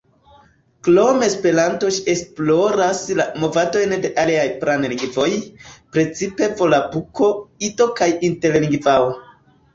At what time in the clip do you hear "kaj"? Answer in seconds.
8.03-8.11